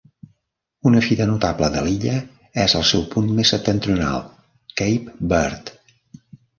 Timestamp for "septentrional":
3.57-4.27